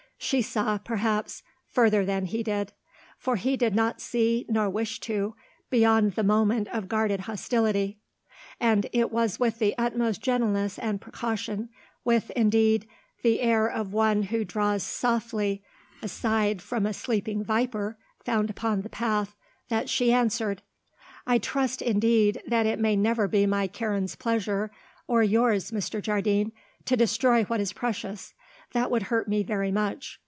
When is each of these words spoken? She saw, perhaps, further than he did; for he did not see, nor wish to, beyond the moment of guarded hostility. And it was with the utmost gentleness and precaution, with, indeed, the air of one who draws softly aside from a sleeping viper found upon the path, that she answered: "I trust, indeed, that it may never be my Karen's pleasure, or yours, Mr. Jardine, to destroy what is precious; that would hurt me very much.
She 0.23 0.43
saw, 0.43 0.77
perhaps, 0.77 1.41
further 1.67 2.05
than 2.05 2.25
he 2.25 2.43
did; 2.43 2.73
for 3.17 3.37
he 3.37 3.57
did 3.57 3.73
not 3.73 3.99
see, 3.99 4.45
nor 4.47 4.69
wish 4.69 4.99
to, 5.01 5.33
beyond 5.71 6.13
the 6.13 6.21
moment 6.23 6.67
of 6.67 6.87
guarded 6.87 7.21
hostility. 7.21 7.97
And 8.59 8.85
it 8.93 9.11
was 9.11 9.39
with 9.39 9.57
the 9.57 9.73
utmost 9.79 10.21
gentleness 10.21 10.77
and 10.77 11.01
precaution, 11.01 11.69
with, 12.05 12.29
indeed, 12.35 12.87
the 13.23 13.41
air 13.41 13.67
of 13.67 13.93
one 13.93 14.21
who 14.21 14.45
draws 14.45 14.83
softly 14.83 15.63
aside 16.03 16.61
from 16.61 16.85
a 16.85 16.93
sleeping 16.93 17.43
viper 17.43 17.97
found 18.23 18.51
upon 18.51 18.81
the 18.83 18.89
path, 18.89 19.35
that 19.69 19.89
she 19.89 20.13
answered: 20.13 20.61
"I 21.25 21.39
trust, 21.39 21.81
indeed, 21.81 22.43
that 22.45 22.67
it 22.67 22.77
may 22.77 22.95
never 22.95 23.27
be 23.27 23.47
my 23.47 23.65
Karen's 23.65 24.13
pleasure, 24.15 24.69
or 25.07 25.23
yours, 25.23 25.71
Mr. 25.71 25.99
Jardine, 25.99 26.51
to 26.85 26.95
destroy 26.95 27.43
what 27.45 27.59
is 27.59 27.73
precious; 27.73 28.35
that 28.73 28.89
would 28.89 29.03
hurt 29.03 29.27
me 29.27 29.43
very 29.43 29.69
much. 29.69 30.17